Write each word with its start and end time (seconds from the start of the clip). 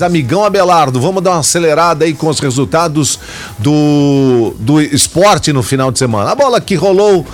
Amigão 0.00 0.44
Abelardo, 0.44 1.00
vamos 1.00 1.20
dar 1.20 1.32
uma 1.32 1.40
acelerada 1.40 2.04
aí 2.04 2.14
com 2.14 2.28
os 2.28 2.38
resultados 2.38 3.18
do, 3.58 4.54
do 4.60 4.80
esporte 4.80 5.52
no 5.52 5.64
final 5.64 5.90
de 5.90 5.98
semana. 5.98 6.30
A 6.30 6.34
bola 6.36 6.60
que 6.60 6.76
rolou 6.76 7.26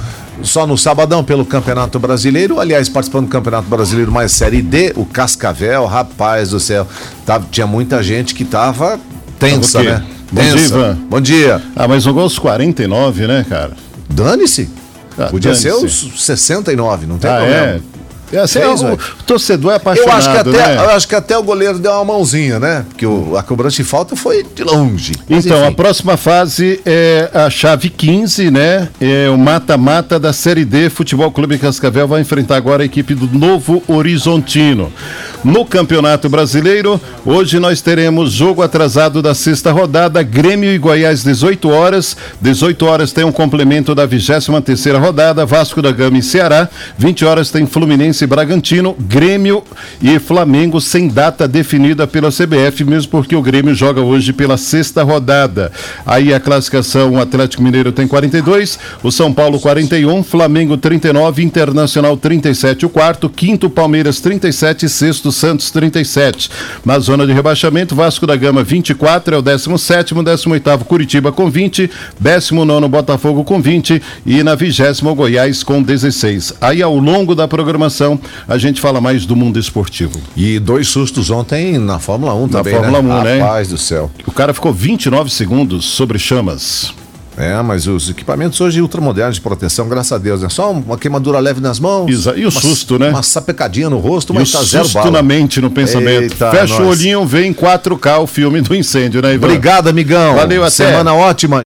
só 0.42 0.66
no 0.66 0.78
sabadão 0.78 1.22
pelo 1.22 1.44
Campeonato 1.44 1.98
Brasileiro, 1.98 2.58
aliás, 2.58 2.88
participando 2.88 3.26
do 3.26 3.30
Campeonato 3.30 3.68
Brasileiro 3.68 4.10
mais 4.10 4.32
Série 4.32 4.62
D, 4.62 4.94
o 4.96 5.04
Cascavel, 5.04 5.84
rapaz 5.84 6.48
do 6.48 6.58
céu, 6.58 6.88
tava, 7.26 7.46
tinha 7.50 7.66
muita 7.66 8.02
gente 8.02 8.34
que 8.34 8.42
tava 8.42 8.98
tensa, 9.38 9.82
né? 9.82 10.02
Bom 10.32 10.40
dia, 10.40 10.56
Ivan. 10.56 10.98
Bom 11.10 11.20
dia. 11.20 11.62
Ah, 11.76 11.86
mas 11.86 12.04
jogou 12.04 12.24
os 12.24 12.38
49, 12.38 13.26
né, 13.26 13.44
cara? 13.46 13.72
Dane-se. 14.08 14.70
Ah, 15.18 15.26
Podia 15.26 15.50
dane-se. 15.52 15.62
ser 15.62 15.74
os 15.74 16.24
69, 16.24 17.04
não 17.04 17.18
tem 17.18 17.30
Ah, 17.30 17.36
problema. 17.36 17.66
é? 17.66 17.80
É, 18.32 18.38
assim, 18.38 18.58
Fez, 18.60 18.82
o, 18.82 18.86
o 18.94 18.98
torcedor 19.26 19.70
é 19.70 19.74
Eu 19.74 19.76
apaixonado, 19.76 20.16
acho, 20.16 20.30
que 20.32 20.36
até, 20.38 20.50
né? 20.50 20.76
eu 20.76 20.90
acho 20.90 21.08
que 21.08 21.14
até 21.14 21.38
o 21.38 21.42
goleiro 21.42 21.78
deu 21.78 21.92
uma 21.92 22.04
mãozinha, 22.04 22.58
né? 22.58 22.84
Porque 22.88 23.06
o- 23.06 23.36
a 23.36 23.42
cobrança 23.42 23.76
de 23.76 23.84
falta 23.84 24.16
foi 24.16 24.44
de 24.54 24.64
longe. 24.64 25.12
Mas, 25.28 25.46
Então, 25.46 25.62
a 25.62 25.66
enfim. 25.66 25.74
próxima 25.76 26.16
fase 26.16 26.80
é 26.84 27.30
a 27.32 27.48
chave 27.50 27.88
15, 27.88 28.50
né? 28.50 28.88
É 29.00 29.28
o 29.30 29.38
mata-mata 29.38 30.18
da 30.18 30.32
Série 30.32 30.64
D. 30.64 30.90
Futebol 30.90 31.30
Clube 31.30 31.56
Cascavel 31.58 32.08
vai 32.08 32.20
enfrentar 32.20 32.56
agora 32.56 32.82
a 32.82 32.86
equipe 32.86 33.14
do 33.14 33.26
Novo 33.38 33.82
Horizontino. 33.86 34.92
No 35.46 35.64
Campeonato 35.64 36.28
Brasileiro, 36.28 37.00
hoje 37.24 37.60
nós 37.60 37.80
teremos 37.80 38.32
jogo 38.32 38.62
atrasado 38.62 39.22
da 39.22 39.32
sexta 39.32 39.70
rodada, 39.70 40.20
Grêmio 40.20 40.72
e 40.72 40.76
Goiás, 40.76 41.22
18 41.22 41.68
horas. 41.68 42.16
18 42.40 42.84
horas 42.84 43.12
tem 43.12 43.22
um 43.22 43.30
complemento 43.30 43.94
da 43.94 44.04
23 44.04 44.44
terceira 44.64 44.98
rodada, 44.98 45.46
Vasco 45.46 45.80
da 45.80 45.92
Gama 45.92 46.18
e 46.18 46.22
Ceará. 46.22 46.68
20 46.98 47.24
horas 47.24 47.52
tem 47.52 47.64
Fluminense 47.64 48.24
e 48.24 48.26
Bragantino, 48.26 48.96
Grêmio 48.98 49.62
e 50.02 50.18
Flamengo 50.18 50.80
sem 50.80 51.06
data 51.06 51.46
definida 51.46 52.08
pela 52.08 52.32
CBF, 52.32 52.82
mesmo 52.82 53.12
porque 53.12 53.36
o 53.36 53.40
Grêmio 53.40 53.72
joga 53.72 54.00
hoje 54.00 54.32
pela 54.32 54.56
sexta 54.56 55.04
rodada. 55.04 55.70
Aí 56.04 56.34
a 56.34 56.40
classificação, 56.40 57.12
o 57.12 57.20
Atlético 57.20 57.62
Mineiro 57.62 57.92
tem 57.92 58.08
42, 58.08 58.80
o 59.00 59.12
São 59.12 59.32
Paulo 59.32 59.60
41, 59.60 60.24
Flamengo 60.24 60.76
39, 60.76 61.44
Internacional 61.44 62.16
37, 62.16 62.84
o 62.84 62.88
quarto, 62.88 63.30
quinto 63.30 63.70
Palmeiras 63.70 64.20
37 64.20 64.86
e 64.86 64.88
sexto 64.88 65.35
Santos 65.36 65.70
37. 65.70 66.50
Na 66.84 66.98
zona 66.98 67.26
de 67.26 67.32
rebaixamento, 67.32 67.94
Vasco 67.94 68.26
da 68.26 68.36
Gama 68.36 68.62
24 68.62 69.34
é 69.34 69.38
o 69.38 69.42
17 69.42 70.14
18º 70.14 70.84
Curitiba 70.84 71.30
com 71.30 71.50
20, 71.50 71.90
19º 72.22 72.88
Botafogo 72.88 73.44
com 73.44 73.60
20 73.60 74.02
e 74.24 74.42
na 74.42 74.54
20 74.54 74.82
Goiás 75.14 75.62
com 75.62 75.82
16. 75.82 76.54
Aí 76.60 76.82
ao 76.82 76.96
longo 76.96 77.34
da 77.34 77.46
programação 77.46 78.18
a 78.48 78.58
gente 78.58 78.80
fala 78.80 79.00
mais 79.00 79.24
do 79.26 79.36
mundo 79.36 79.58
esportivo. 79.58 80.20
E 80.36 80.58
dois 80.58 80.88
sustos 80.88 81.30
ontem 81.30 81.78
na 81.78 81.98
Fórmula 81.98 82.34
1 82.34 82.48
também, 82.48 82.74
Fórmula 82.74 83.02
né? 83.02 83.20
1, 83.20 83.22
né? 83.22 83.38
Rapaz 83.40 83.68
do 83.68 83.78
céu. 83.78 84.10
O 84.26 84.32
cara 84.32 84.52
ficou 84.54 84.72
29 84.72 85.30
segundos 85.30 85.84
sobre 85.84 86.18
chamas. 86.18 86.92
É, 87.38 87.60
mas 87.62 87.86
os 87.86 88.08
equipamentos 88.08 88.58
hoje 88.60 88.80
ultramodernos 88.80 89.34
de 89.36 89.42
proteção, 89.42 89.86
graças 89.88 90.10
a 90.12 90.16
Deus, 90.18 90.42
é 90.42 90.48
só 90.48 90.70
uma 90.72 90.96
queimadura 90.96 91.38
leve 91.38 91.60
nas 91.60 91.78
mãos. 91.78 92.10
Isa- 92.10 92.32
e 92.34 92.46
o 92.46 92.48
uma- 92.48 92.60
susto, 92.60 92.98
né? 92.98 93.10
Uma 93.10 93.22
sapecadinha 93.22 93.90
no 93.90 93.98
rosto, 93.98 94.32
E 94.32 94.36
o 94.36 94.40
mas 94.40 94.50
tá 94.50 94.62
zero 94.62 94.84
susto 94.84 94.94
bala. 94.98 95.10
na 95.10 95.22
mente, 95.22 95.60
no 95.60 95.70
pensamento. 95.70 96.22
Eita, 96.22 96.50
Fecha 96.50 96.76
o 96.76 96.86
nós. 96.86 96.98
olhinho, 96.98 97.26
vem 97.26 97.50
em 97.50 97.52
4K 97.52 98.18
o 98.20 98.26
filme 98.26 98.62
do 98.62 98.74
incêndio, 98.74 99.20
né, 99.20 99.34
Ivan? 99.34 99.46
Obrigado, 99.48 99.88
amigão. 99.88 100.34
Valeu, 100.34 100.62
até. 100.62 100.70
Semana 100.70 101.12
ótima. 101.14 101.54